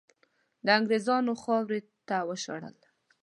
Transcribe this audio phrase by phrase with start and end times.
[0.65, 2.75] د انګریزانو خاورې ته وشړل.